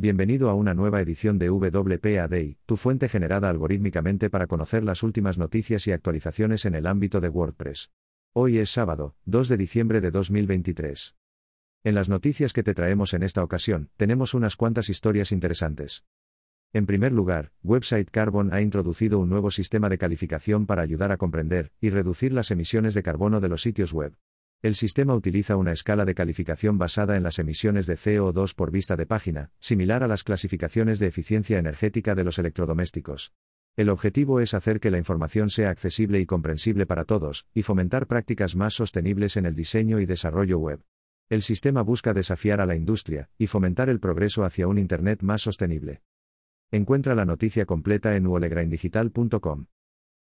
Bienvenido 0.00 0.48
a 0.48 0.54
una 0.54 0.72
nueva 0.72 1.02
edición 1.02 1.38
de 1.38 1.50
WPA 1.50 2.26
Day, 2.26 2.56
tu 2.64 2.78
fuente 2.78 3.06
generada 3.06 3.50
algorítmicamente 3.50 4.30
para 4.30 4.46
conocer 4.46 4.82
las 4.82 5.02
últimas 5.02 5.36
noticias 5.36 5.86
y 5.86 5.92
actualizaciones 5.92 6.64
en 6.64 6.74
el 6.74 6.86
ámbito 6.86 7.20
de 7.20 7.28
WordPress. 7.28 7.90
Hoy 8.32 8.56
es 8.56 8.70
sábado, 8.70 9.14
2 9.26 9.50
de 9.50 9.56
diciembre 9.58 10.00
de 10.00 10.10
2023. 10.10 11.16
En 11.84 11.94
las 11.94 12.08
noticias 12.08 12.54
que 12.54 12.62
te 12.62 12.72
traemos 12.72 13.12
en 13.12 13.22
esta 13.22 13.44
ocasión, 13.44 13.90
tenemos 13.98 14.32
unas 14.32 14.56
cuantas 14.56 14.88
historias 14.88 15.32
interesantes. 15.32 16.06
En 16.72 16.86
primer 16.86 17.12
lugar, 17.12 17.52
Website 17.62 18.08
Carbon 18.10 18.54
ha 18.54 18.62
introducido 18.62 19.18
un 19.18 19.28
nuevo 19.28 19.50
sistema 19.50 19.90
de 19.90 19.98
calificación 19.98 20.64
para 20.64 20.80
ayudar 20.80 21.12
a 21.12 21.18
comprender 21.18 21.72
y 21.78 21.90
reducir 21.90 22.32
las 22.32 22.50
emisiones 22.50 22.94
de 22.94 23.02
carbono 23.02 23.42
de 23.42 23.50
los 23.50 23.60
sitios 23.60 23.92
web. 23.92 24.14
El 24.62 24.74
sistema 24.74 25.14
utiliza 25.14 25.56
una 25.56 25.72
escala 25.72 26.04
de 26.04 26.14
calificación 26.14 26.76
basada 26.76 27.16
en 27.16 27.22
las 27.22 27.38
emisiones 27.38 27.86
de 27.86 27.94
CO2 27.94 28.54
por 28.54 28.70
vista 28.70 28.94
de 28.94 29.06
página, 29.06 29.52
similar 29.58 30.02
a 30.02 30.06
las 30.06 30.22
clasificaciones 30.22 30.98
de 30.98 31.06
eficiencia 31.06 31.58
energética 31.58 32.14
de 32.14 32.24
los 32.24 32.38
electrodomésticos. 32.38 33.32
El 33.76 33.88
objetivo 33.88 34.38
es 34.38 34.52
hacer 34.52 34.78
que 34.78 34.90
la 34.90 34.98
información 34.98 35.48
sea 35.48 35.70
accesible 35.70 36.20
y 36.20 36.26
comprensible 36.26 36.84
para 36.84 37.06
todos, 37.06 37.46
y 37.54 37.62
fomentar 37.62 38.06
prácticas 38.06 38.54
más 38.54 38.74
sostenibles 38.74 39.38
en 39.38 39.46
el 39.46 39.54
diseño 39.54 39.98
y 39.98 40.04
desarrollo 40.04 40.58
web. 40.58 40.82
El 41.30 41.40
sistema 41.40 41.80
busca 41.80 42.12
desafiar 42.12 42.60
a 42.60 42.66
la 42.66 42.76
industria, 42.76 43.30
y 43.38 43.46
fomentar 43.46 43.88
el 43.88 43.98
progreso 43.98 44.44
hacia 44.44 44.68
un 44.68 44.76
Internet 44.76 45.22
más 45.22 45.40
sostenible. 45.40 46.02
Encuentra 46.70 47.14
la 47.14 47.24
noticia 47.24 47.64
completa 47.64 48.14
en 48.14 48.26
uolegraindigital.com. 48.26 49.68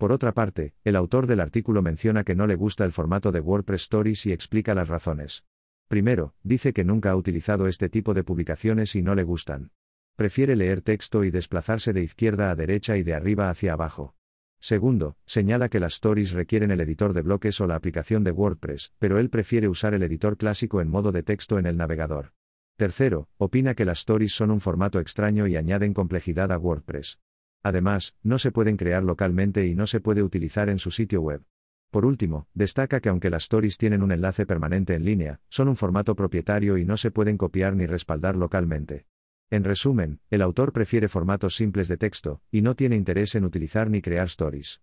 Por 0.00 0.12
otra 0.12 0.32
parte, 0.32 0.72
el 0.82 0.96
autor 0.96 1.26
del 1.26 1.40
artículo 1.40 1.82
menciona 1.82 2.24
que 2.24 2.34
no 2.34 2.46
le 2.46 2.54
gusta 2.54 2.86
el 2.86 2.92
formato 2.92 3.32
de 3.32 3.40
WordPress 3.40 3.82
Stories 3.82 4.24
y 4.24 4.32
explica 4.32 4.74
las 4.74 4.88
razones. 4.88 5.44
Primero, 5.88 6.32
dice 6.42 6.72
que 6.72 6.84
nunca 6.84 7.10
ha 7.10 7.16
utilizado 7.16 7.66
este 7.66 7.90
tipo 7.90 8.14
de 8.14 8.24
publicaciones 8.24 8.96
y 8.96 9.02
no 9.02 9.14
le 9.14 9.24
gustan. 9.24 9.72
Prefiere 10.16 10.56
leer 10.56 10.80
texto 10.80 11.22
y 11.22 11.30
desplazarse 11.30 11.92
de 11.92 12.02
izquierda 12.02 12.50
a 12.50 12.54
derecha 12.54 12.96
y 12.96 13.02
de 13.02 13.12
arriba 13.12 13.50
hacia 13.50 13.74
abajo. 13.74 14.14
Segundo, 14.58 15.18
señala 15.26 15.68
que 15.68 15.80
las 15.80 15.92
stories 15.92 16.32
requieren 16.32 16.70
el 16.70 16.80
editor 16.80 17.12
de 17.12 17.20
bloques 17.20 17.60
o 17.60 17.66
la 17.66 17.74
aplicación 17.74 18.24
de 18.24 18.30
WordPress, 18.30 18.94
pero 18.98 19.18
él 19.18 19.28
prefiere 19.28 19.68
usar 19.68 19.92
el 19.92 20.02
editor 20.02 20.38
clásico 20.38 20.80
en 20.80 20.88
modo 20.88 21.12
de 21.12 21.24
texto 21.24 21.58
en 21.58 21.66
el 21.66 21.76
navegador. 21.76 22.32
Tercero, 22.76 23.28
opina 23.36 23.74
que 23.74 23.84
las 23.84 23.98
stories 23.98 24.32
son 24.32 24.50
un 24.50 24.62
formato 24.62 24.98
extraño 24.98 25.46
y 25.46 25.56
añaden 25.56 25.92
complejidad 25.92 26.52
a 26.52 26.56
WordPress. 26.56 27.18
Además, 27.62 28.14
no 28.22 28.38
se 28.38 28.52
pueden 28.52 28.76
crear 28.76 29.02
localmente 29.02 29.66
y 29.66 29.74
no 29.74 29.86
se 29.86 30.00
puede 30.00 30.22
utilizar 30.22 30.68
en 30.68 30.78
su 30.78 30.90
sitio 30.90 31.20
web. 31.20 31.44
Por 31.90 32.06
último, 32.06 32.46
destaca 32.54 33.00
que 33.00 33.08
aunque 33.08 33.30
las 33.30 33.42
stories 33.42 33.76
tienen 33.76 34.02
un 34.02 34.12
enlace 34.12 34.46
permanente 34.46 34.94
en 34.94 35.04
línea, 35.04 35.40
son 35.48 35.68
un 35.68 35.76
formato 35.76 36.14
propietario 36.14 36.78
y 36.78 36.84
no 36.84 36.96
se 36.96 37.10
pueden 37.10 37.36
copiar 37.36 37.74
ni 37.74 37.86
respaldar 37.86 38.36
localmente. 38.36 39.06
En 39.50 39.64
resumen, 39.64 40.20
el 40.30 40.42
autor 40.42 40.72
prefiere 40.72 41.08
formatos 41.08 41.56
simples 41.56 41.88
de 41.88 41.96
texto, 41.96 42.40
y 42.52 42.62
no 42.62 42.76
tiene 42.76 42.94
interés 42.94 43.34
en 43.34 43.44
utilizar 43.44 43.90
ni 43.90 44.00
crear 44.00 44.28
stories. 44.28 44.82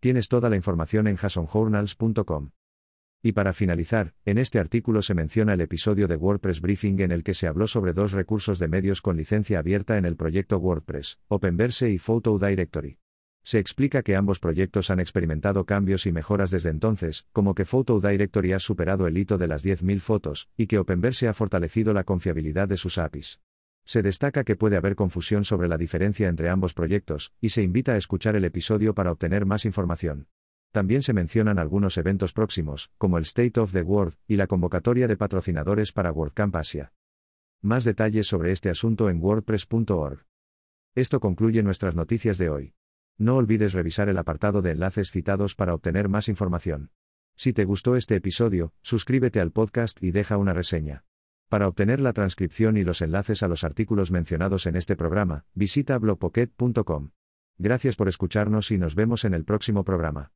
Tienes 0.00 0.28
toda 0.28 0.48
la 0.48 0.56
información 0.56 1.06
en 1.06 1.16
jasonjournals.com. 1.16 2.52
Y 3.22 3.32
para 3.32 3.52
finalizar, 3.52 4.14
en 4.24 4.38
este 4.38 4.58
artículo 4.58 5.02
se 5.02 5.12
menciona 5.12 5.52
el 5.52 5.60
episodio 5.60 6.08
de 6.08 6.16
WordPress 6.16 6.62
Briefing 6.62 7.00
en 7.00 7.12
el 7.12 7.22
que 7.22 7.34
se 7.34 7.46
habló 7.46 7.66
sobre 7.66 7.92
dos 7.92 8.12
recursos 8.12 8.58
de 8.58 8.68
medios 8.68 9.02
con 9.02 9.18
licencia 9.18 9.58
abierta 9.58 9.98
en 9.98 10.06
el 10.06 10.16
proyecto 10.16 10.56
WordPress, 10.56 11.18
Openverse 11.28 11.90
y 11.90 11.98
Photo 11.98 12.38
Directory. 12.38 12.98
Se 13.42 13.58
explica 13.58 14.02
que 14.02 14.16
ambos 14.16 14.38
proyectos 14.38 14.90
han 14.90 15.00
experimentado 15.00 15.66
cambios 15.66 16.06
y 16.06 16.12
mejoras 16.12 16.50
desde 16.50 16.70
entonces, 16.70 17.26
como 17.32 17.54
que 17.54 17.66
Photo 17.66 18.00
Directory 18.00 18.52
ha 18.52 18.58
superado 18.58 19.06
el 19.06 19.18
hito 19.18 19.36
de 19.36 19.48
las 19.48 19.64
10.000 19.64 20.00
fotos, 20.00 20.48
y 20.56 20.66
que 20.66 20.78
Openverse 20.78 21.28
ha 21.28 21.34
fortalecido 21.34 21.92
la 21.92 22.04
confiabilidad 22.04 22.68
de 22.68 22.78
sus 22.78 22.96
APIs. 22.96 23.40
Se 23.84 24.02
destaca 24.02 24.44
que 24.44 24.56
puede 24.56 24.76
haber 24.76 24.94
confusión 24.94 25.44
sobre 25.44 25.68
la 25.68 25.76
diferencia 25.76 26.28
entre 26.28 26.48
ambos 26.48 26.72
proyectos, 26.72 27.34
y 27.40 27.50
se 27.50 27.62
invita 27.62 27.92
a 27.92 27.96
escuchar 27.96 28.36
el 28.36 28.44
episodio 28.44 28.94
para 28.94 29.12
obtener 29.12 29.44
más 29.44 29.64
información. 29.66 30.28
También 30.70 31.02
se 31.02 31.12
mencionan 31.12 31.58
algunos 31.58 31.98
eventos 31.98 32.32
próximos, 32.32 32.92
como 32.96 33.18
el 33.18 33.24
State 33.24 33.58
of 33.58 33.72
the 33.72 33.82
World 33.82 34.14
y 34.28 34.36
la 34.36 34.46
convocatoria 34.46 35.08
de 35.08 35.16
patrocinadores 35.16 35.92
para 35.92 36.12
WordCamp 36.12 36.54
Asia. 36.54 36.92
Más 37.60 37.84
detalles 37.84 38.28
sobre 38.28 38.52
este 38.52 38.70
asunto 38.70 39.10
en 39.10 39.20
wordpress.org. 39.20 40.26
Esto 40.94 41.20
concluye 41.20 41.62
nuestras 41.62 41.96
noticias 41.96 42.38
de 42.38 42.50
hoy. 42.50 42.74
No 43.18 43.36
olvides 43.36 43.72
revisar 43.72 44.08
el 44.08 44.18
apartado 44.18 44.62
de 44.62 44.70
enlaces 44.70 45.10
citados 45.10 45.54
para 45.54 45.74
obtener 45.74 46.08
más 46.08 46.28
información. 46.28 46.90
Si 47.34 47.52
te 47.52 47.64
gustó 47.64 47.96
este 47.96 48.14
episodio, 48.14 48.72
suscríbete 48.82 49.40
al 49.40 49.50
podcast 49.50 50.02
y 50.02 50.10
deja 50.10 50.36
una 50.36 50.52
reseña. 50.52 51.04
Para 51.48 51.66
obtener 51.66 52.00
la 52.00 52.12
transcripción 52.12 52.76
y 52.76 52.84
los 52.84 53.02
enlaces 53.02 53.42
a 53.42 53.48
los 53.48 53.64
artículos 53.64 54.12
mencionados 54.12 54.66
en 54.66 54.76
este 54.76 54.94
programa, 54.94 55.46
visita 55.52 55.98
blogpocket.com. 55.98 57.10
Gracias 57.58 57.96
por 57.96 58.08
escucharnos 58.08 58.70
y 58.70 58.78
nos 58.78 58.94
vemos 58.94 59.24
en 59.24 59.34
el 59.34 59.44
próximo 59.44 59.84
programa. 59.84 60.28